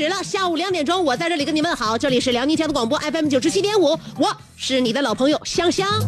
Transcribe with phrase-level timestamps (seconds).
[0.00, 5.86] 始了，下午两点钟，我在这里跟你问好，这里是辽宁交通广播 FM 九十七点五，我是你的老朋友香香。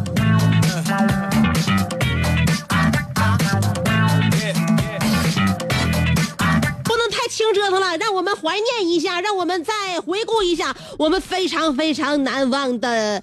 [6.83, 13.21] 不能太轻折腾了，让我们怀念一下，让我们再回顾一下我们非常非常难忘的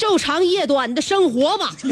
[0.00, 1.70] 昼长夜短的生活吧。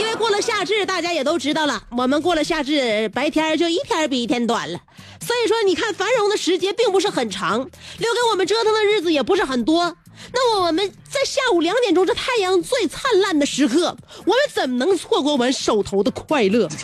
[0.00, 4.80] 因为过了夏至，大家也都知道了，我们过了夏至，白天就一天比一天短了。
[5.20, 7.58] 所以说，你看繁荣的时间并不是很长，
[7.98, 9.94] 留给我们折腾的日子也不是很多。
[10.32, 16.66] 那我们在下午两点钟这太阳最灿烂的时刻，我们怎么能错过我们手头的快乐？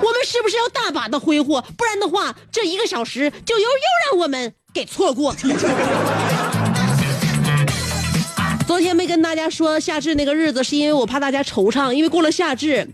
[0.00, 1.62] 我们是不是要大把的挥霍？
[1.76, 5.34] 不然的话，这一个小时就又又让我们给错过。
[9.38, 12.88] 家说夏至那个日子，是因为我怕大家惆怅，因为过了夏至，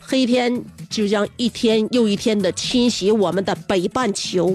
[0.00, 4.54] 黑天就将一天又一天的侵袭我们的北半球。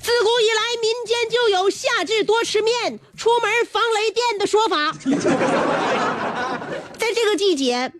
[0.00, 4.92] 自古以来，民间就有夏至多吃面、出门防雷电的说法。
[6.98, 7.90] 在这个季节，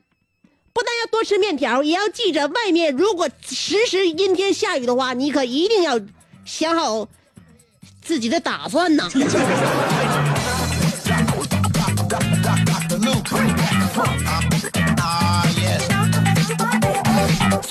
[0.72, 5.98] 不但要多吃面条，也要记着，外面如果时时阴天下雨的话，你可一定要
[6.44, 7.08] 想好
[8.00, 9.08] 自己的打算呐。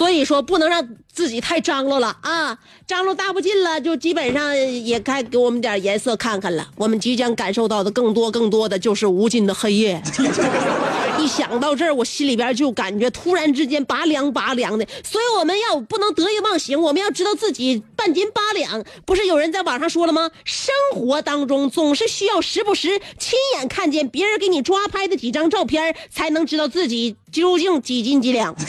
[0.02, 2.58] 所以说不能让自己太张罗了啊，
[2.88, 6.68] 张罗大不进了，就基本上也该给我们点颜色看看了。
[6.76, 10.02] 我们即将感受到的更多更多的就是无尽的黑夜。
[11.22, 14.84] 一想到这儿，我心里边就感觉突然之间拔凉拔凉的。
[15.04, 18.84] 所以我们要不能得意忘形，我们要知道自己半斤八两。
[19.06, 20.32] 不是有人在网上说了吗？
[20.44, 28.56] 生活当中总是需要时不时亲眼看见别人给你抓拍的几张照片，才能知道自己究竟几斤几两。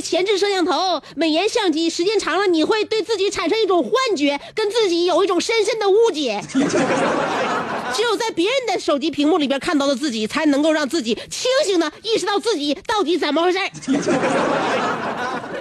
[0.00, 6.42] 前置摄像头、美颜相机，时间长了，你会对自己产生一种幻觉，跟自己有一种深深的误解。
[7.92, 13.58] 只有在别人的手机屏幕里边看到的自己，才能够让自己清醒的意识到自己到底怎么回事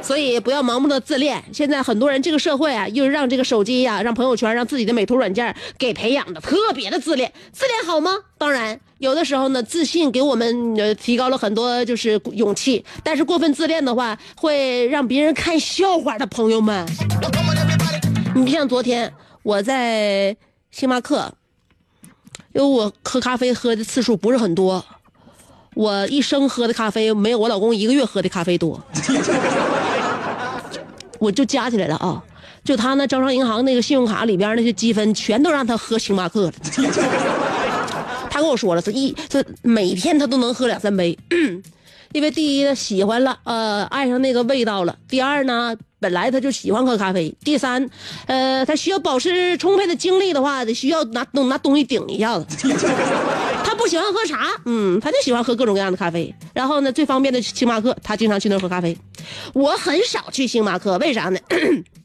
[0.02, 1.44] 所以不要盲目的自恋。
[1.52, 7.34] 现在很多人这个社会啊，又让这个手机呀、让朋友圈、让自己的美图软件给培养的特别的自恋。
[7.52, 8.16] 自恋好吗？
[8.38, 16.28] 当然，有的时候呢，自信给我们呃提高了很多就是勇气，但是过分自恋的话，会让别人看笑话的。
[16.28, 16.86] 朋友们，
[18.36, 19.12] 你像昨天
[19.42, 20.38] 我在
[20.70, 21.34] 星巴克。
[22.52, 24.84] 因为我喝咖啡喝的次数不是很多，
[25.76, 28.82] 我一生喝的咖啡没有我老公一个月喝的咖啡多，
[31.20, 32.24] 我就加起来了啊，
[32.64, 36.54] 就他那招商银行那个信用卡里边那些积分，全都让他喝星巴克了。
[38.40, 41.18] 他跟我说了，是一这每天他都能喝两三杯，
[42.14, 47.90] 因为第一他喜欢了，呃，爱上那个味道了；第二呢，本来他就喜欢喝咖啡；第三，
[48.28, 52.46] 呃，他需要保持充沛的精力的话，得需要拿拿东西顶一下子。
[53.66, 56.34] 他不喜欢喝茶，嗯，他就喜欢喝各种各样的咖啡。
[56.54, 58.98] 然后呢，最方便的星巴克，他经常去那儿喝咖啡。
[59.54, 61.38] 我很少去星巴克，为啥呢？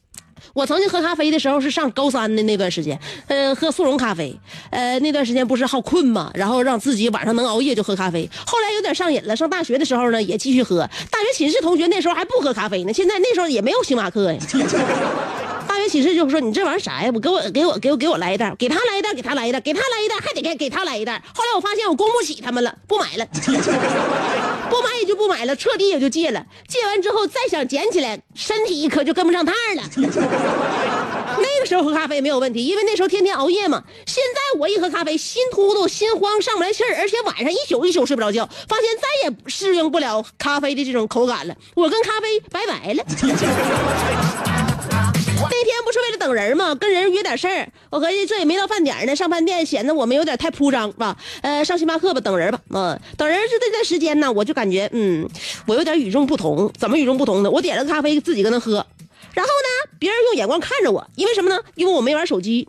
[0.55, 2.97] 我曾经喝咖啡的时候是上高三的那段时间，
[3.27, 4.33] 呃，喝速溶咖啡，
[4.69, 8.29] 呃，那段时间不是好困嘛，然后让自己晚上能熬夜就喝咖啡。
[8.47, 10.89] 后来有点上瘾了，上大学的时候呢也继续喝。
[11.11, 14.39] 大学寝室同学那时候还不喝咖啡呢，现在那时候也没有星巴克呀。
[15.75, 17.11] 大学啡骑士就说：“你这玩意儿啥呀？
[17.13, 23.27] 我给我给我给我给我来一袋，给他来一袋，给他来一袋，给他来一袋，还得给给他来一袋。”后来我发现我供不起他们了，不买了，
[24.69, 26.45] 不买也就不买了，彻底也就戒了。
[26.69, 29.83] 戒完之后再想捡起来，身体可就跟不上趟了。
[29.97, 33.83] 那个时候喝咖啡没有问题，因为那时候天天熬夜嘛。
[34.05, 41.53] 现在我一喝咖啡，心突突、心慌、上不来气儿，而且晚上一宿一宿睡不着觉，发现再也适应不了咖啡的这种口感了。
[41.75, 44.54] 我跟咖啡拜拜了。
[45.49, 46.75] 那天不是为了等人吗？
[46.75, 51.15] 跟人约点事儿，我合计这也没到饭点呢，上饭店显得我们有点太铺张吧。
[51.41, 52.59] 呃，上星巴克吧，等人吧。
[52.69, 55.27] 嗯、等人是这段时间呢，我就感觉嗯，
[55.67, 56.71] 我有点与众不同。
[56.77, 57.49] 怎么与众不同呢？
[57.49, 58.85] 我点了咖啡，自己搁那喝，
[59.33, 61.59] 然后呢，别人用眼光看着我，因为什么呢？
[61.75, 62.67] 因为我没玩手机。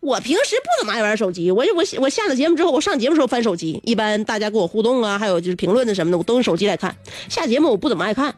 [0.00, 6.96] 我平时不怎么爱玩手机，我我我下了节目之后，我上节目时候翻手机，一般大家跟我互动啊，还有就是评论的什么的，我都用手机来看。
[7.28, 8.34] 下节目我不怎么爱看，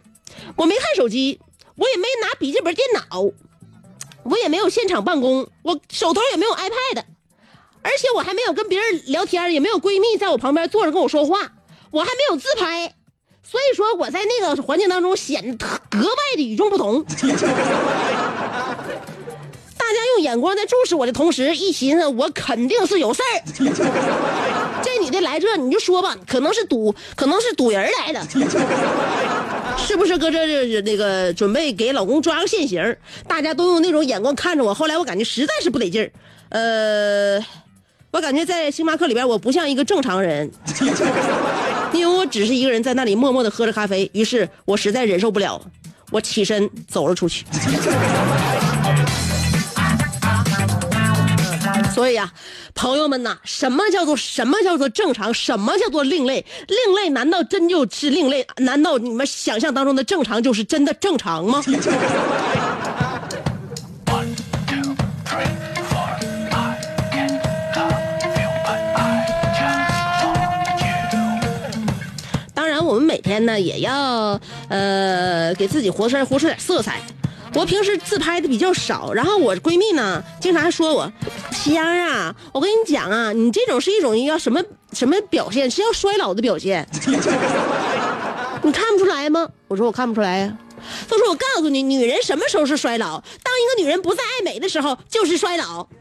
[0.56, 1.38] 我没看手机，
[1.76, 3.22] 我也没拿笔记本电脑，
[4.24, 7.04] 我也没有现场办公，我手头也没有 iPad，
[7.82, 11.52] 而且我还没有跟别人聊天，也没有闺蜜在我旁边坐着跟我说话，
[11.90, 12.94] 我还没有自拍，
[13.42, 17.04] 所以说我在那个环境当中显得格外的与众不同。
[19.74, 23.42] 大家用眼光在注视我的同时，一寻思我肯定是有事儿。
[24.82, 28.20] 这女的来这，你就说吧，可能是赌，可能是赌人来的，
[29.78, 30.12] 是不是？
[30.18, 32.96] 搁这那个准备给老公抓个现行，
[33.26, 34.72] 大家都用那种眼光看着我。
[34.72, 36.12] 后来我感觉实在是不得劲儿，
[36.50, 37.44] 呃，
[38.12, 40.48] 我感觉在星巴克里边我不像一个正常人，
[41.92, 44.08] 因为我只是一个人在那里默默的喝着咖啡。
[44.12, 45.60] 于是我实在忍受不了，
[46.12, 47.44] 我起身走了出去。
[52.02, 52.32] 所以啊，
[52.74, 55.32] 朋友们呐，什么叫做什么叫做正常？
[55.32, 56.44] 什么叫做另类？
[56.66, 58.44] 另类难道真就是另类？
[58.56, 61.62] 难道你们想象当中的正常就是真的正常吗？
[72.52, 77.00] 当然，我们每天呢也要呃给自己活出活出点色彩。
[77.54, 81.12] 我平时自拍的比较少，然后我闺蜜呢经常说我，
[81.50, 84.62] 香啊，我跟你讲啊，你这种是一种要什么
[84.92, 85.70] 什么表现？
[85.70, 86.86] 是要衰老的表现。
[88.64, 89.46] 你看不出来吗？
[89.68, 90.56] 我说我看不出来呀、
[91.08, 93.20] 她说我告诉你，女人什么时候是衰老？
[93.42, 95.86] 当一个女人不再爱美的时候，就是衰老。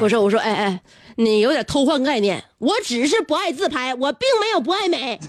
[0.00, 0.80] 我说我说哎哎，
[1.16, 5.20] 你有点偷换概念，我只是不爱自拍，我并没有不爱美。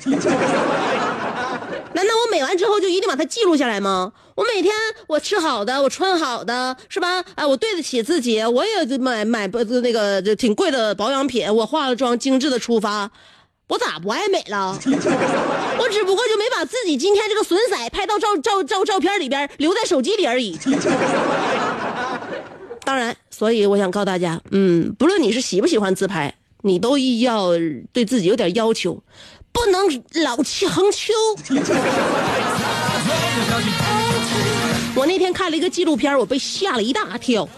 [1.94, 4.12] 难道我美完之后就一定把它记录下来吗？
[4.36, 4.74] 我每天
[5.08, 7.24] 我吃好的，我穿好的，是吧？
[7.36, 13.10] 哎，我对得起自己，我也买买不那个就挺贵的保养品，我化了妆，精致的出发，
[13.70, 14.78] 我咋不爱美了？
[15.80, 20.58] 我只不过就没把自己今天这个损色拍到照照照照片里边，留在手机里而已。
[22.86, 27.52] 当然，所以我想告诉大家，嗯，不论你是喜不喜欢自拍，你都要
[27.92, 29.04] 对自己有点要求。
[29.58, 31.12] 不能老气横秋。
[34.94, 37.50] 我那天看了一个纪录片，我被吓了一大跳。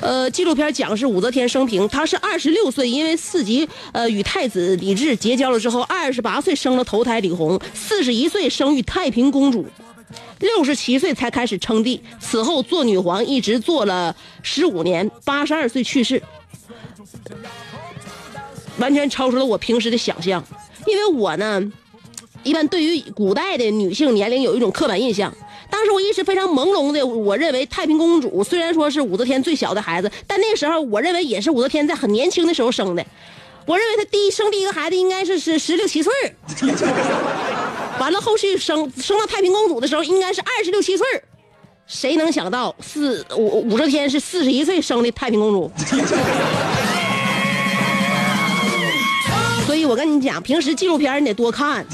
[0.00, 9.66] 呃，纪录片讲是武则天生平，她是二十六岁，因为四级呃与太子李治结交了之后，二十八岁生了头胎李弘，四十一岁生育太平公主，
[10.38, 14.14] 六十七岁才开始称帝，此后做女皇一直做了
[14.44, 16.22] 十五年，八十二岁去世，
[18.78, 20.44] 完全超出了我平时的想象。
[20.88, 21.62] 因为我呢，
[22.42, 25.32] 一般对于古代的女性年龄有一种刻板印象。
[25.70, 33.04] 当时我一直非常朦胧的，我认为太平公主虽然说是武则天最小的孩子，但那个时候我认为也是武则天在很年轻的时候生的。
[33.66, 36.10] 我认为她第一生第一个孩子应该是是十六七岁
[38.00, 41.06] 完了后续生生到太平公主的时候应该是二十六七岁
[41.86, 45.70] 谁能想到四武武则天是四十一岁生的太平公主？
[49.84, 51.84] 我跟你讲，平时纪录片你得多看。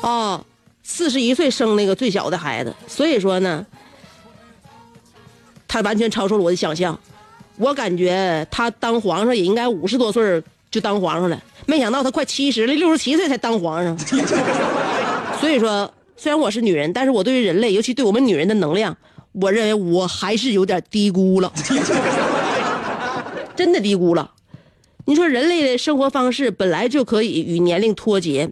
[0.00, 0.44] 哦，
[0.82, 3.64] 四十一岁生那个最小的孩子，所以说呢，
[5.66, 6.98] 他完全超出了我的想象。
[7.56, 13.96] 我感觉他当皇上也应该五十多岁就当皇上了，没想到他快七十了，六十七岁才当皇上。
[15.40, 18.96] 所以说，虽然我是女人，但是我对于人类，尤其对我们女人的能量，
[19.32, 21.52] 我认为我还是有点低估了，
[23.54, 24.28] 真的低估了。
[25.06, 28.50] 你说人类的生活方式本来就可以与年龄脱节，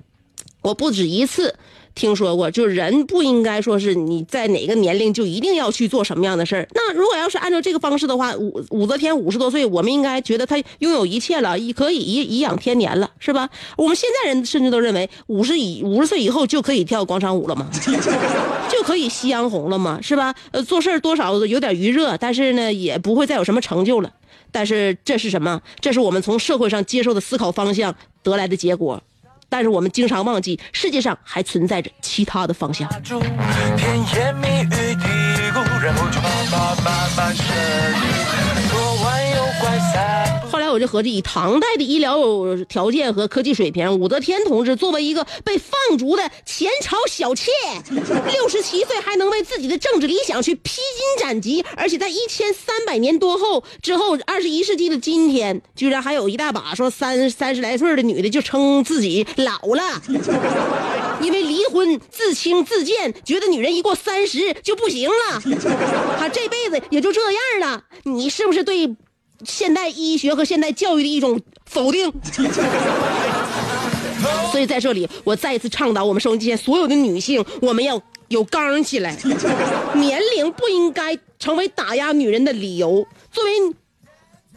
[0.62, 1.56] 我不止一次
[1.94, 6.66] 听说过，就是人不应该说是你在哪个年龄就一定要去做什么样的事儿。
[6.74, 13.48] 那如果要是按照这个方式的话，武武则天五十多岁，我们应该觉得她拥有一切了，已可以颐颐养天年了，是吧？
[13.76, 17.68] 我们现在人甚至都认为五十以五十岁以后就可以跳广场舞了吗？
[18.70, 19.98] 就可以夕阳红了吗？
[20.00, 20.34] 是吧？
[20.50, 24.10] 呃，做事多少有点余热，但是呢，也不会再有什么成就了。
[24.50, 25.60] 但是这是什么？
[25.80, 29.02] 这是我们从社会上接受的思考方向得来的结果。
[29.52, 32.88] 但是我们经常忘记，世界上还存在着其他的方向。
[33.76, 37.44] 甜言蜜语嘀咕，然后就慢慢慢慢深
[37.92, 38.11] 入。
[40.72, 42.18] 我就合计，以唐代的医疗
[42.68, 47.50] 条件和科技水平，武则天同志作为一个被放逐的前朝小妾，
[48.32, 60.02] 六十七岁还能为自己的政治理想去披荆斩棘，而且在一千三百年多后之后，二十一世纪的今天，居然还有一大把说三三十来岁的女的就称自己老了，
[61.20, 65.42] 因为离婚自轻自贱，觉得女人一过三十就不行了，
[66.18, 67.84] 她这辈子也就这样了。
[68.04, 68.96] 你是不是对？
[69.44, 72.12] 现代医学和现代教育的一种否定。
[74.52, 79.16] 所以在这里，我再一次倡导我们收音机前所有的女性，我们要有刚起来。
[79.94, 83.06] 年龄不应该成为打压女人的理由。
[83.30, 83.50] 作为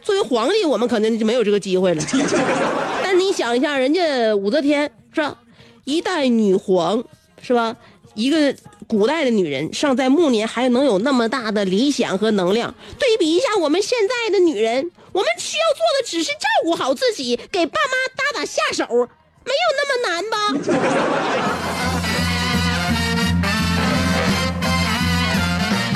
[0.02, 2.02] 作为皇帝，我们可能就没有这个机会了。
[3.02, 5.36] 但你想一下，人家武则天是吧？
[5.84, 7.02] 一代女皇
[7.40, 7.76] 是吧？
[8.14, 8.54] 一个
[8.88, 12.74] 古代的女人尚在暮年，还能有那么大的理想和能量。
[12.98, 18.84] 对比一下我们现在的女人，我们需要做的只是照顾好自己，给爸妈打打下手，
[19.44, 20.36] 没有那么难吧？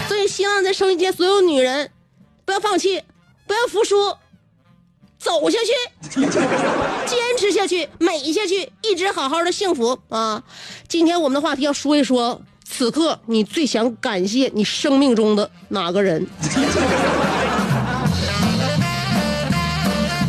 [0.08, 1.92] 所以希望在收音间所有女人，
[2.44, 3.04] 不要放弃，
[3.46, 4.16] 不要服输，
[5.18, 5.72] 走下去，
[7.06, 10.42] 坚持下去，美下去，一直好好的幸福啊！
[10.88, 16.24] 今天我们的话题要说一说，此刻你最想感谢你生命中的哪个人？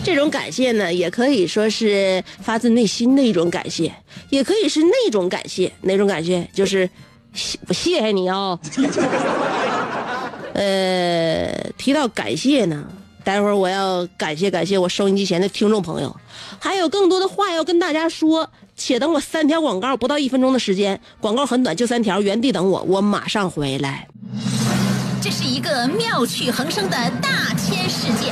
[0.03, 3.93] 这种感谢呢，也可以说是发自内心的一种感谢，
[4.29, 5.71] 也可以是那种感谢。
[5.81, 6.50] 哪种感谢？
[6.53, 6.89] 就是
[7.33, 8.60] 谢我谢谢你哦、
[10.53, 12.86] 呃，提到感谢呢，
[13.24, 16.13] 待会儿我要感谢感谢我收音机前的听众朋友，
[16.60, 18.50] 还有更多的话要跟大家说。
[18.84, 24.08] 且等我三条广告，不到一分钟的时间，广告很短，就三条，原地等我，我马上回来。
[25.22, 28.32] 这是一个妙趣横生的大千世界。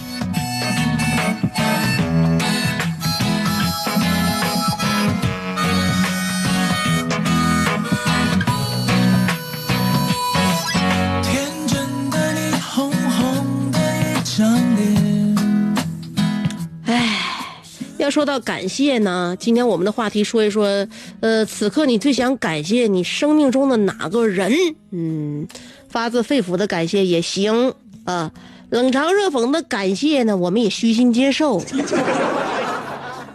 [18.11, 20.85] 说到感谢呢，今天我们的话题说一说，
[21.21, 24.53] 呃，此刻你最想感谢你生命中的哪个人？
[24.91, 25.47] 嗯，
[25.89, 28.31] 发自肺腑的感谢也行啊，
[28.69, 31.63] 冷嘲热讽的感谢呢，我们也虚心接受。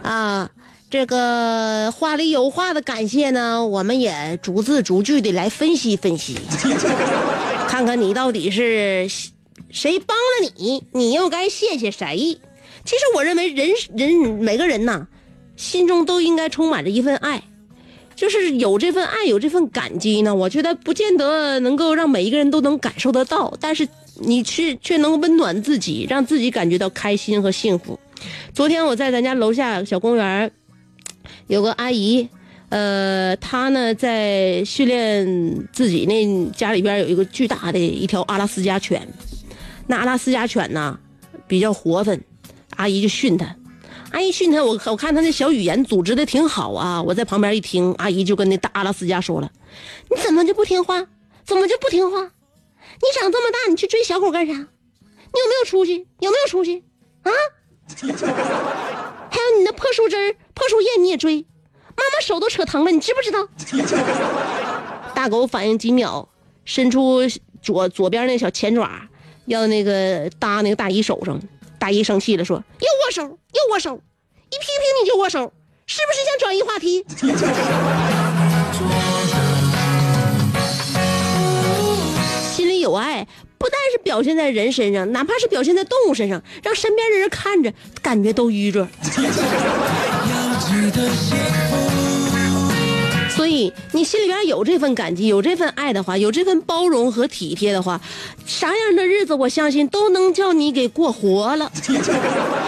[0.03, 0.49] 啊，
[0.89, 6.37] 这个话里有话的感谢呢，我们也逐字逐句的来分析分析，
[7.67, 9.09] 看看你到底是
[9.69, 12.37] 谁帮了你，你又该谢谢谁。
[12.87, 15.05] 其实我认为人人每个人呐，
[15.57, 17.43] 心中都应该充满着一份爱，
[18.15, 20.33] 就是有这份爱，有这份感激呢。
[20.33, 23.85] 我觉得不见得能够让每一个人都能感受得到，但是
[24.21, 27.99] 你却却能温暖自己，让自己感觉到开心和幸福。
[28.53, 30.49] 昨天我在咱家楼下小公园
[31.47, 32.29] 有个阿姨，
[32.69, 39.05] 呃，她呢在训练自己那家里边有一个巨大的一条阿拉斯加犬，
[39.87, 40.97] 那阿拉斯加犬呢
[41.49, 42.17] 比较活泛。
[42.77, 43.55] 阿姨就训他，
[44.11, 47.01] 阿姨训他，我我看他那小语言组织的挺好啊。
[47.01, 49.51] 我在旁边一听，阿姨就跟那大阿拉斯加说了
[50.09, 51.05] ：“你怎么就不听话？
[51.43, 52.21] 怎么就不听话？
[52.21, 54.53] 你长这么大，你去追小狗干啥？
[54.53, 56.07] 你有没有出息？
[56.19, 56.83] 有没有出息？
[57.23, 57.31] 啊？
[59.29, 61.45] 还有你那破树枝、破树叶你也追，
[61.95, 63.47] 妈妈手都扯疼了，你知不知道？
[65.13, 66.27] 大狗反应几秒，
[66.63, 67.21] 伸出
[67.61, 69.07] 左左边那小前爪，
[69.45, 71.39] 要那个搭那个大姨手上。
[71.79, 74.01] 大姨生气了，说：“又握手，又握手，
[74.49, 75.53] 一批评你就握手，
[75.85, 77.05] 是不是想转移话题？”
[82.55, 88.87] 心里有爱，不但是表现在人身上，哪怕是表现在动物身上，让身边的人看着感觉都愉悦。
[93.91, 97.99] 你心里边有这份感激，有这份爱的话，有这份包容和体贴的话，
[98.45, 101.71] 啥样的日子我相信都能叫你给过活了。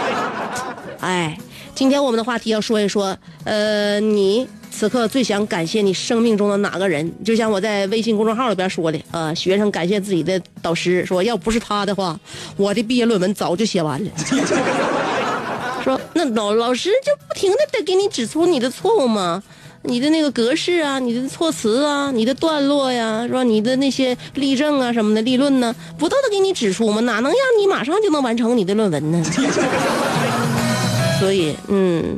[1.00, 1.38] 哎，
[1.74, 7.10] 今天我们的话题要说一说，呃，你此刻最想感谢你生命中的哪个人？
[7.24, 12.18] 就像我在微信公众号里边说的，呃，学生感谢自己的导师，说要不是他的话，
[12.56, 14.10] 我的毕业论文早就写完了。
[15.82, 19.42] 说那老老师就不停的在给你指出你的错误吗？
[19.82, 23.42] 你的那个格式啊，你的措辞啊，你的段落呀，是吧？
[23.42, 27.00] 你的那些例证啊什么的，立论呢，不都得给你指出吗？
[27.02, 29.24] 哪能让你马上就能完成你的论文呢？
[31.18, 32.16] 所以，嗯。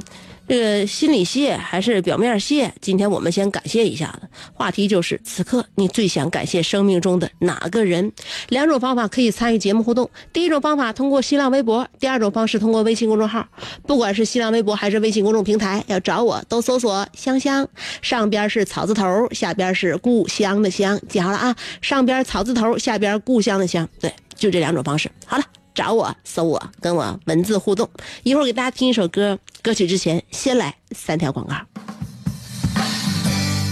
[0.52, 2.74] 这个心里谢还是表面谢？
[2.78, 4.28] 今天我们先感谢一下子。
[4.52, 8.12] 话题就是此刻你最想感谢生命中的哪个人？
[8.50, 10.10] 两种方法可以参与节目互动。
[10.30, 13.48] 第一种方法通过新浪微博，第二种方式通过微信公众号。
[13.86, 17.66] 不管是新浪微博还是微信公众平台，要找我都搜索“香香”，
[18.02, 21.56] 上边是草字头，下边是故乡的乡，记好了啊！
[21.80, 25.10] 上边草字头，下边故乡的乡，对，就这两种方式。
[25.24, 25.44] 好了。
[25.74, 27.88] 找我，搜我，跟我文字互动。
[28.22, 31.54] 一会儿给大家听一首歌，歌曲之前先来三条广告。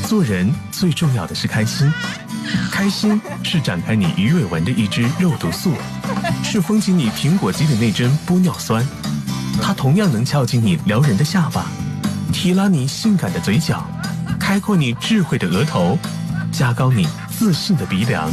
[0.09, 1.93] 做人最重要的是开心，
[2.73, 5.73] 开心是展开你鱼尾纹的一支肉毒素，
[6.43, 8.85] 是封紧你苹果肌的那针玻尿酸，
[9.63, 11.67] 它同样能翘起你撩人的下巴，
[12.33, 13.87] 提拉你性感的嘴角，
[14.41, 15.97] 开阔你智慧的额头，
[16.51, 18.33] 加高你自信的鼻梁。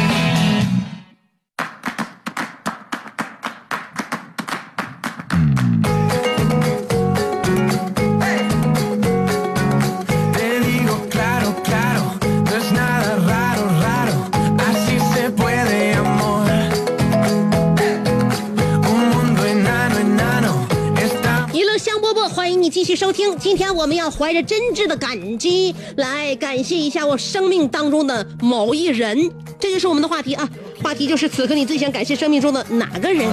[23.11, 23.37] 听。
[23.37, 30.47] 今天我们要怀着真挚的感激来感谢一下我生命当中的某一人，这就是我们的话题啊。
[30.83, 33.29] 话题就是此刻你最想感谢生命中的哪个人？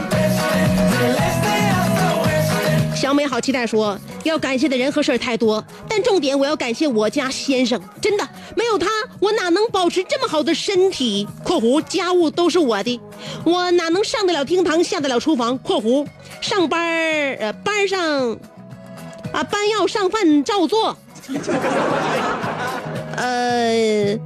[2.94, 8.88] 小美好期待说，要感谢的人和事儿太多，但重点我要感谢我家先生，真的没有他，
[9.20, 13.00] 我哪能保持这么好的身体？（括弧家务都是我的，
[13.44, 16.04] 我哪能上得了厅堂，下得了厨房？）（括弧
[16.40, 18.36] 上班儿呃班上
[19.32, 20.96] 啊班要上饭照做，
[23.16, 24.18] 呃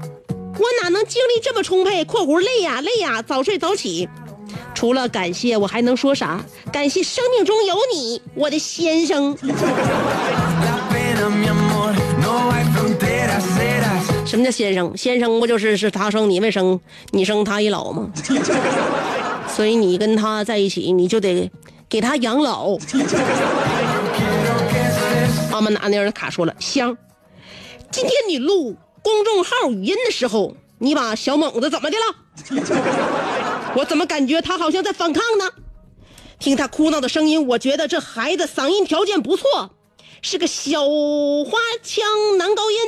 [0.55, 4.09] 我哪能精力这么充沛？（括弧累呀累呀，早睡早起。）
[4.75, 6.41] 除了感谢，我还能说啥？
[6.73, 9.37] 感谢生命中有你，我的先生。
[14.25, 14.97] 什么叫先生？
[14.97, 16.79] 先生不就是是他生你未生，
[17.11, 18.09] 你生他已老吗？
[19.49, 21.51] 所以你跟他在一起，你就得
[21.88, 22.77] 给他养老。
[25.53, 26.97] 阿曼达那人卡说了，香，
[27.91, 33.73] 今天你录公众号语音的时候，你把小猛子怎么的了？
[33.77, 35.51] 我怎么感觉他好像在反抗呢？
[36.38, 39.71] 听他哭闹的声音，我觉得这孩子嗓音条件不错，
[40.23, 42.03] 是个小花腔
[42.38, 42.79] 男高音。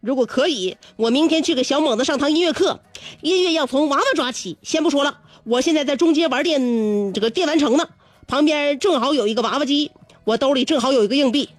[0.00, 2.78] 如果可以，我明天去给小猛子上堂音乐课，
[3.22, 4.56] 音乐要从娃娃抓起。
[4.62, 7.88] 先不说了，我现在在中街玩电这个电玩城呢，
[8.28, 9.90] 旁边正好有一个娃娃机，
[10.24, 11.50] 我兜里正好有一个硬币，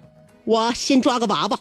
[0.46, 1.58] 我先抓个娃娃。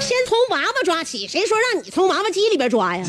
[0.00, 3.04] 先从娃娃抓起，谁说让你从娃娃机里边抓呀？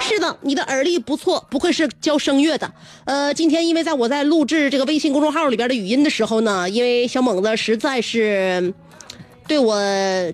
[0.00, 2.72] 是的，你的耳力不错，不愧是教声乐的。
[3.04, 8.74] 呃，今天因为在我在录制这个微信公众号里边的语音的时候呢，因为小猛子实在是
[9.46, 9.80] 对我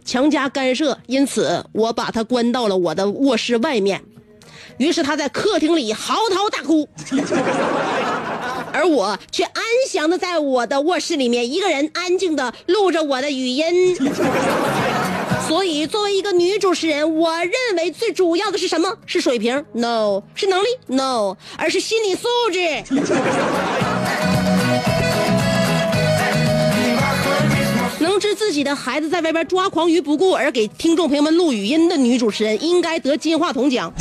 [0.07, 4.03] 强加干涉，因此我把他关到了我的卧室外面。
[4.83, 6.89] 于是他在客厅里嚎啕大哭，
[8.73, 13.95] 而我却安详的在我的卧室里面一个人安静的录着我的语音。
[15.47, 18.93] 所以，作为一个女主持人，我认为最主要的是什么？
[19.07, 22.83] 是水平？No，是能力？No，而是心理素质。
[28.35, 33.93] 自己的孩子在外边抓狂于不顾，而给听众朋友们录语音的女主持人，应该得金话筒奖。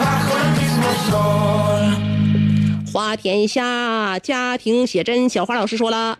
[0.00, 1.94] bajo el mismo sol.
[2.92, 6.18] 家天下家庭写真，小花老师说了。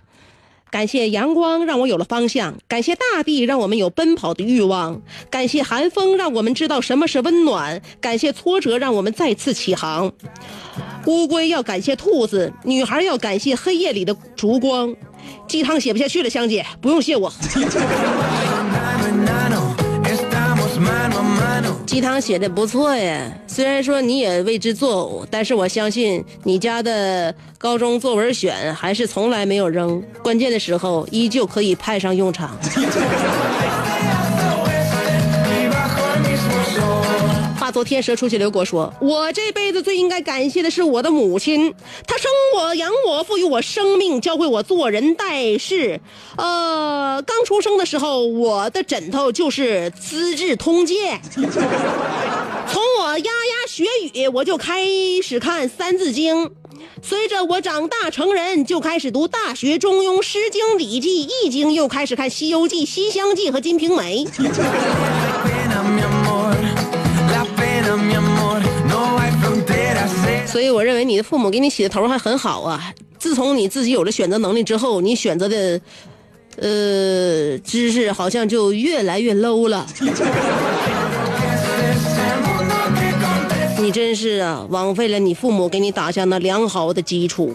[0.71, 10.13] 感谢阳光，让我有了方向；感谢大地，让我们有奔跑的欲望；感谢寒风，让我们知道什么是温暖；感谢挫折，让我们再次起航。
[11.07, 14.95] 乌龟要感谢兔子，女孩要感谢黑夜里的烛光。
[15.47, 17.33] 鸡汤写不下去了，香姐，不用谢我。
[21.87, 32.59] 鸡汤写的不错呀，虽然说你也为之作呕，但是我相信你家的高中作文选还是从来没有扔，关键的时候依旧可以派上用场。
[37.75, 41.75] 化作天蛇出去，刘国说：“我这辈子最应该感谢的是我的母亲，
[42.07, 46.01] 她生我养我，赋予我生命，教会我做人待事。
[46.37, 51.21] 呃，刚出生的时候，我的枕头就是《资治通鉴》。
[52.69, 54.87] 从我牙牙学语，我就开
[55.21, 56.47] 始看《三字经》。
[57.03, 64.25] 随着我长大成人，就开始读《大学》《中庸》《诗经》《礼记》《易经》，又开始看《西游记》《西厢记》和《金瓶梅》。”
[70.55, 72.95] 所以我认为你的父母给你起的头还很好啊。
[73.19, 75.81] 自从你自己有了选择能力之后，你选择的，
[76.59, 79.85] 呃，知识好像就越来越 low 了。
[83.81, 87.53] 你真是啊，枉费了你父母给你打下那良好的基础。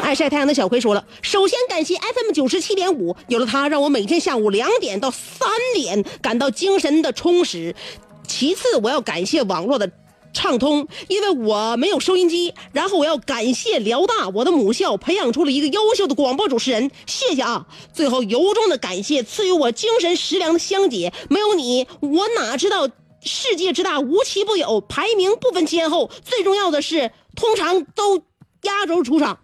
[0.00, 7.74] 爱晒太阳的小葵说了，首先感谢 FM 九十七点五，有了它，让我每天下午两点到三点感到精神的充实。
[8.28, 9.90] 其次，我要感谢网络的
[10.38, 12.54] 畅通，因为我没有收音机。
[12.70, 17.66] 然后，我要感谢辽大，我的母校培养出了一个优秀的广播主持人，谢谢啊！
[17.92, 22.88] 最后，由衷的感谢赐予我精神食粮的香姐，没有你，我哪知道
[23.20, 28.18] 世界之大无奇不有，排名不分先后，最重要的是，通常都
[28.62, 29.36] 压轴出场。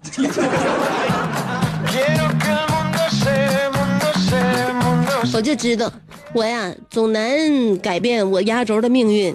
[5.34, 5.92] 我就知道，
[6.32, 9.34] 我呀总难改变我压轴的命运。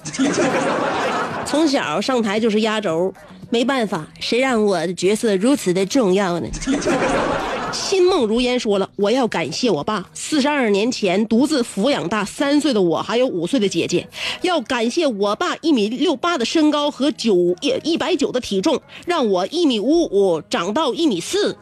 [1.50, 3.12] 从小上台就是压轴，
[3.50, 6.48] 没办法，谁让我的角色如此的重要呢？
[7.74, 14.08] 心梦如烟说了，我要感谢我爸，四十二年前独自抚养大三岁的我，还有五岁的姐姐。
[14.42, 21.56] 要感谢我爸一米六八的身高和九一一百九的体重，让我一米五五长到一米四，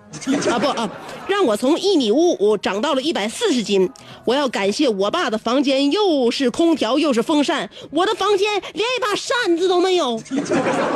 [0.49, 0.89] 啊不啊，
[1.27, 3.89] 让我从一米五五长到了一百四十斤。
[4.27, 10.21] 我要感谢我爸的房间又是空调又是风扇，我的房间连一把扇子都没有。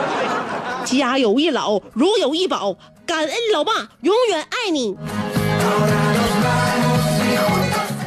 [0.84, 2.76] 家有一老，如有一宝。
[3.06, 4.94] 感恩老爸，永远爱你。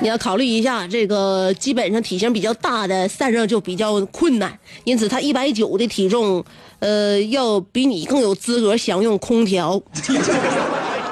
[0.02, 6.44] 你要考虑一下，这个基本上体型比较大的散热就比较困难，因此他一百九的体重，
[6.80, 9.80] 呃，要比你更有资格享用空调。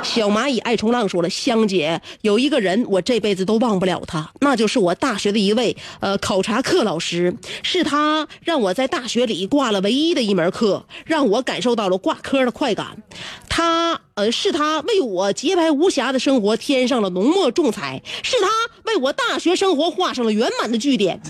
[0.03, 13.03] 小蚂蚁爱冲浪说了：“香姐有一个人，我这辈子都忘不了他，那就是我大学的一位呃考察课老师，是他让我在大学里挂了唯一的一门课，让我感受到了挂科的快感。
[13.49, 18.49] 他呃是他为我洁白无瑕的生活添上了浓墨重彩，是他
[18.85, 21.21] 为我大学生活画上了圆满的句点。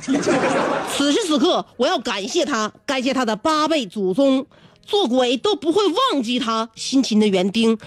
[0.94, 4.46] 此时此刻，我要感谢他，感谢他的八辈祖宗，
[4.84, 7.78] 做鬼都不会忘记他辛勤的园丁。”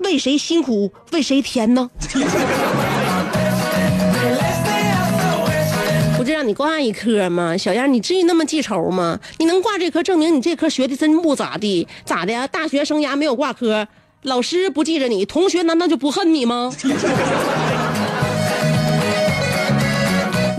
[0.00, 1.90] 为谁辛苦为谁甜呢？
[6.16, 7.56] 不就让你挂一科吗？
[7.56, 9.18] 小样，你至于那么记仇吗？
[9.38, 11.88] 你能挂这科，证明你这科学的真不咋地。
[12.04, 12.46] 咋的呀？
[12.46, 13.88] 大学生涯没有挂科，
[14.24, 16.70] 老师不记着你，同学难道就不恨你吗？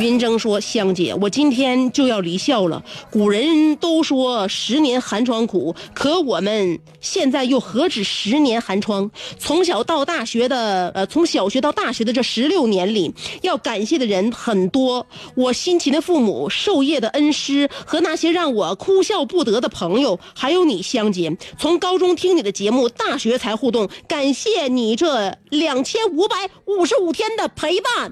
[0.01, 2.83] 云峥说：“香姐，我今天就要离校了。
[3.11, 9.11] 古人都说十年寒窗苦，可我们现在又何止十年寒窗？
[9.37, 15.05] 从小到大学的，呃，从小学到大学的这十六年里，要感谢的人很多。
[15.35, 21.37] 我辛勤的父母、授业的恩师和那些让我哭笑不得的朋友，还有你，香姐。
[21.59, 28.11] 从高中听你的节目，大学才互动，感谢你这两千五百五十五天的陪伴。”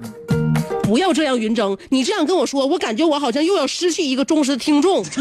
[0.84, 5.04] 不要这样，云峥，你这样跟我说，我感觉我好像又要失去一个忠实的听众。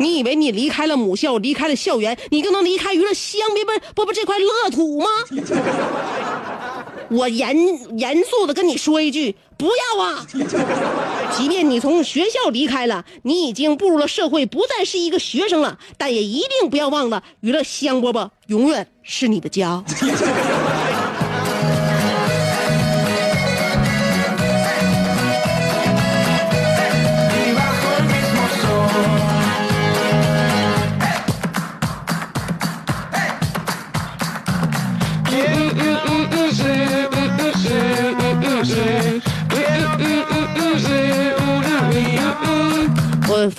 [0.00, 5.08] 你以为你离开了母校，离开了校园，你就能离开娱乐香槟不不不这块乐土吗？
[7.10, 7.56] 我严
[7.98, 10.26] 严肃的跟你说一句，不要啊！
[11.36, 19.82] 即便你从学校离开了，你已经步入了社会，不再是一个学生了，但也一定不要忘了，娱乐香饽饽永远是你的家。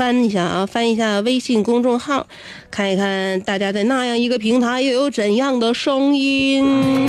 [0.10, 2.26] 翻一下啊，翻一下微信公众号，
[2.72, 7.08] 看一看大家在那样一个平台又有怎样的声音。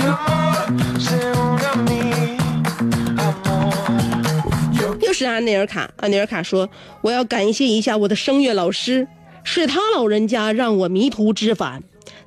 [5.01, 6.69] 又是阿内尔卡，阿内尔卡说
[7.01, 9.07] ：“我要感谢一下我的声乐老师，
[9.43, 11.81] 是他老人家让我迷途知返。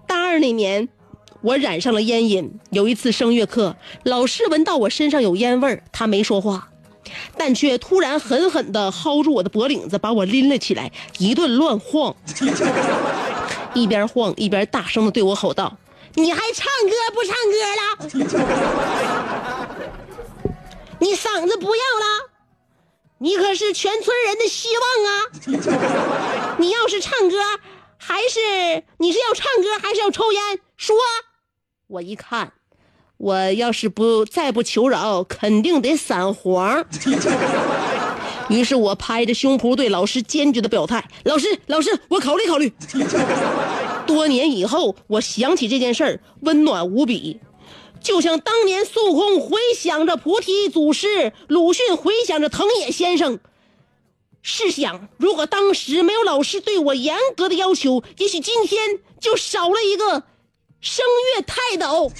[0.08, 0.88] 大二那年，
[1.40, 2.58] 我染上了烟瘾。
[2.70, 6.70] 有一次声乐课，老师闻到我身上有烟味儿，他没说话，
[7.37, 12.14] 但却突然狠狠地薅住我的脖领子，把我拎了起来，一顿乱晃，
[13.74, 15.77] 一边晃一边大声地对我吼道
[16.14, 17.85] ：‘你还唱歌不唱歌了？
[21.00, 22.31] 你嗓子不要了？’”
[23.18, 25.11] 你可是全村人的希望啊！
[26.59, 27.37] 你要是唱歌，
[27.96, 30.59] 还是你是要唱歌，还是要抽烟？
[30.77, 30.94] 说，
[31.87, 32.53] 我一看，
[33.16, 36.85] 我要是不再不求饶，肯定得散黄。
[38.50, 42.70] 于是我拍着胸脯对老师坚决的表态：“老师，老师，我考虑考虑。
[44.07, 47.40] ”多年以后，我想起这件事儿，温暖无比。
[48.03, 53.38] 就像当年孙悟空回想着菩提祖师，鲁迅回想着藤野先生。
[54.42, 60.24] 试想，如果当时没有老师对我严格的要求，也许今天就少了一个
[60.83, 61.03] 声
[61.35, 62.12] 乐泰斗。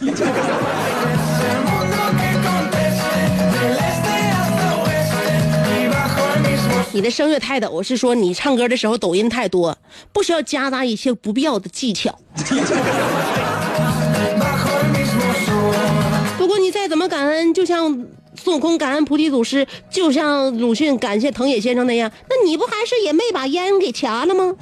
[6.95, 9.77] 你的声乐太抖是说你唱歌的时候抖音太多，
[10.13, 12.17] 不需要夹杂一些不必要的技巧。
[16.39, 24.55] 不过你再怎么感恩，就像孙悟空感恩菩提祖师，就像鲁迅感谢藤野先生那样，那你不还是也没把烟给掐了吗？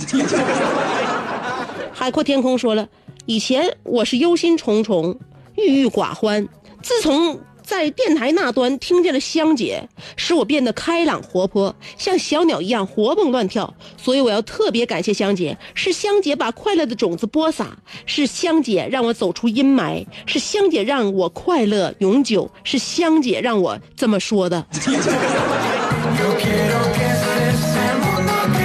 [1.93, 2.89] 海阔天空说了，
[3.27, 5.19] 以前我是忧心忡忡、
[5.57, 6.49] 郁郁寡欢，
[6.81, 7.39] 自从。
[7.73, 13.73] 在电台那端听见了香姐，使我变得开朗活泼，像小鸟一样活蹦乱跳。
[13.97, 24.67] 所以我要特别感谢香姐，是香姐把快乐的种子播撒，是香姐让我走出阴霾，是香姐让我快乐永久，是香姐让我这么说的。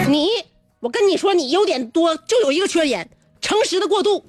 [0.10, 0.28] 你，
[0.82, 4.26] 我跟你说，你优点多，就有一个缺点，诚实的过度。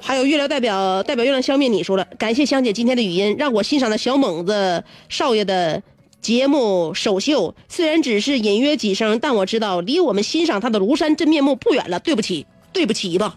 [0.00, 5.82] 还有月亮代表代表月亮消灭你说了，感谢香姐今天的语音，让我欣赏的小猛子少爷的
[6.20, 12.00] 节目首秀，虽然只是隐约几声，但我知道离我们欣赏他的庐山真面目不远了。
[12.00, 13.36] 对不起， 对不起吧，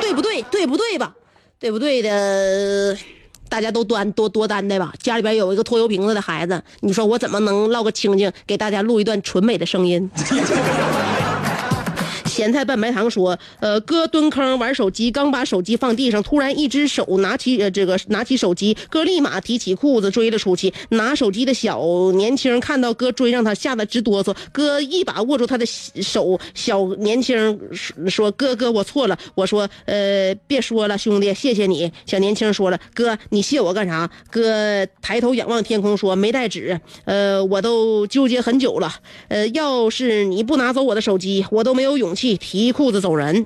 [0.00, 0.42] 对不对？
[0.42, 1.14] 对不对吧？
[1.58, 2.96] 对不对的，
[3.48, 4.92] 大家都端多多担待吧。
[5.02, 10.10] 家里边有一个拖油瓶子的孩子，你说我怎么能唠个清静，给大家录一段纯美的声音？
[12.36, 20.70] 咸菜拌白糖说：“呃，哥蹲坑玩手机，刚把手机放地上，突然一只手拿起呃这个拿起手机，哥立马提起裤子追了出去。
[20.90, 21.80] 拿手机的小
[22.12, 24.36] 年轻看到哥追上他，吓得直哆嗦。
[24.52, 27.58] 哥一把握住他的手，小年轻
[28.06, 29.18] 说：哥哥，我错了。
[29.34, 31.90] 我说：呃，别说了，兄弟，谢谢你。
[32.04, 34.10] 小年轻说了：哥，你谢我干啥？
[34.30, 36.78] 哥抬头仰望天空说：没带纸。
[37.06, 38.92] 呃，我都纠结很久了。
[39.28, 43.44] 呃，要是你不拿走我的手机，我都没有勇气。”提裤子走人，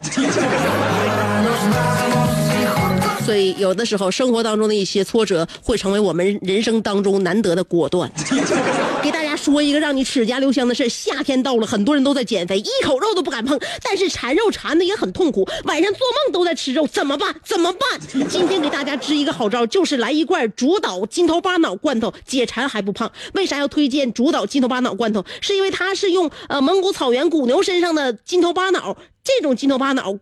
[3.31, 8.11] 所以有的时候生活当中的一些挫折会成为我们人生当中难得的果断。
[9.05, 17.33] 给大家说一个让你齿颊留香的事夏天到了，很多人都在减肥，一口肉都不敢碰，但是馋肉馋的也很痛苦，晚上做梦都在吃肉，怎么办？
[17.45, 17.89] 怎么办？
[18.29, 23.13] 今天给大家支一个好招，就是来一罐主导金头巴脑罐头，解馋还不胖。
[23.35, 25.25] 为啥要推荐主导金头巴脑罐头？
[25.41, 30.19] 是因为它是用呃蒙古草原古牛身上的金头巴脑，这种金头巴脑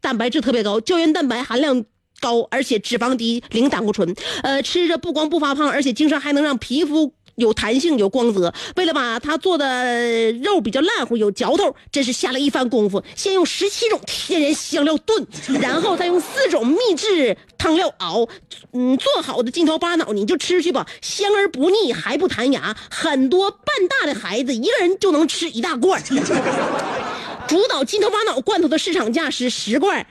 [0.00, 1.84] 蛋白质特别高，胶原蛋白含量
[2.20, 4.14] 高，而且脂肪低，零胆固醇。
[4.42, 7.12] 呃，吃着不光不发胖，而且经常还能让皮肤。
[7.36, 8.54] 有弹性，有光泽。
[8.76, 13.04] 为了把它做的肉比较烂乎，有嚼头，真是下了一番功夫。
[13.14, 15.26] 先用十七种天然香料炖，
[15.60, 18.26] 然后再用四种秘制汤料熬。
[18.72, 22.74] 嗯，做好的金头巴脑你就吃去吧，香而不腻，还不弹牙。
[22.90, 26.02] 很多半大的孩子一个人就能吃一大罐。
[27.46, 30.06] 主导金头巴脑罐头的市场价是十罐，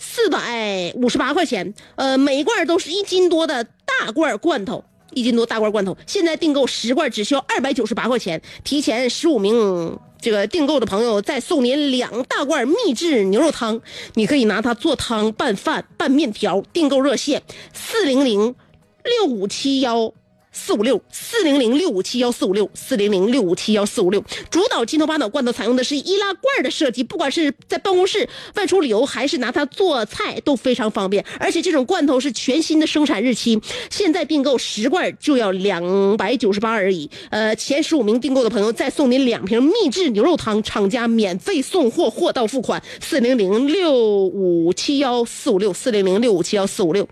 [0.00, 1.74] 四百五十八块钱。
[1.94, 4.82] 呃，每一罐都是一斤多的大罐罐头。
[5.12, 8.40] 一斤多大罐罐头，现在订购十罐只需要二百九十八块钱。
[8.62, 13.80] 提前十五名这个订购的朋友再送您两大罐秘制牛肉汤，
[14.14, 16.62] 你可以拿它做汤、拌饭、拌面条。
[16.72, 17.42] 订购热线：
[17.74, 18.54] 四零零
[19.02, 20.12] 六五七幺
[20.52, 24.22] 四五六四零零六五七幺四五六四零零六五七幺四五六。
[24.50, 31.24] 主导金头巴脑罐头采用的是易拉罐的设计，不管是在办公室、外出旅游，还是拿它做菜都非常方便。
[31.38, 37.08] 而且这种罐头是全新的生产日期，现在订购十罐就要两百九十八而已。
[37.30, 42.82] 呃，前十五名订购的朋友再送您两瓶秘制牛肉汤，厂家免费送货，货到付款。
[43.00, 47.08] 四零零六五七幺四五六四零零六五七幺四五六，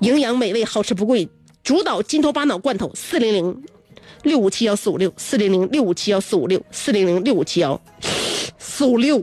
[0.00, 1.28] 营养美味，好吃不贵。
[1.62, 3.62] 主导金头巴脑罐头，四零零
[4.24, 7.80] 六五七幺四五六，四零零六五七幺四五六，四零零六五七幺
[8.58, 9.22] 四五六。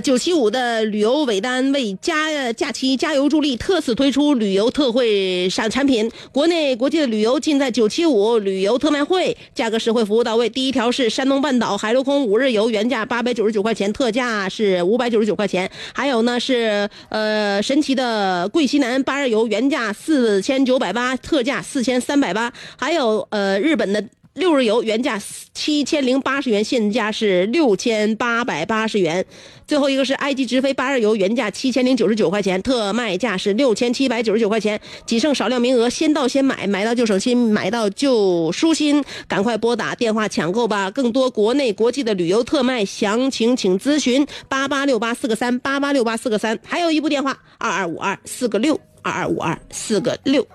[0.00, 10.48] 九七五的旅游尾单为加假期加油助力，特此推出旅游特惠产产品，国内国际的旅游尽在九七五旅游特卖会，价格实惠，服务到位。
[10.48, 15.70] 第一条是山东半岛海陆空五日游，原价八百九十九块钱，特价是五百九十九块钱。
[15.92, 22.52] 还有呢是呃神奇的桂西南八日游，原价四千九百八，特价四千三百八。
[22.76, 24.04] 还有呃日本的。
[24.38, 25.20] 六日游原价
[25.52, 29.24] 七千零八十元，现价是六千八百八十元。
[29.66, 40.90] 最后一个是埃及直飞八日游，原价七千零九十九块钱，特卖价是六千七百九十九块钱，仅剩少量名额，先到先买，买到就省心，买到就舒心，赶快拨打电话抢购吧！
[40.90, 50.46] 更多国内国际的旅游特卖详情，请咨询八八六八四个三八八六八四个三，还有一部电话二二五二四个六二二五二四个六。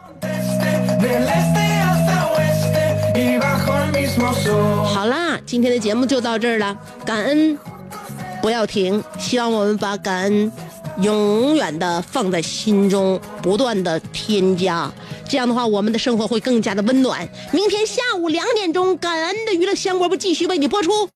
[4.16, 7.58] 好啦，今天的节目就到这儿了，感恩
[8.42, 10.52] 不要停，希望我们把感恩
[11.02, 14.92] 永远的放在心中，不断的添加，
[15.28, 17.28] 这样的话，我们的生活会更加的温暖。
[17.52, 21.10] 明天下午两点钟，感恩的娱乐香饽饽继续为你播出。